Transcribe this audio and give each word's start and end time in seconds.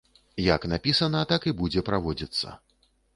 Як 0.43 0.61
напісана, 0.71 1.21
так 1.31 1.45
і 1.51 1.53
будзе 1.59 1.83
праводзіцца. 1.91 2.55